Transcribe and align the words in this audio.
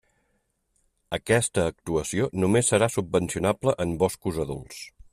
Aquesta 1.17 1.67
actuació 1.73 2.31
només 2.45 2.73
serà 2.75 2.91
subvencionable 2.97 3.77
en 3.89 3.97
boscos 4.05 4.43
adults. 4.47 4.87